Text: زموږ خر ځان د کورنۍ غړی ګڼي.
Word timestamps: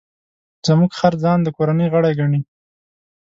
زموږ 0.67 0.91
خر 0.99 1.13
ځان 1.23 1.39
د 1.43 1.47
کورنۍ 1.57 1.87
غړی 1.93 2.11
ګڼي. 2.19 2.39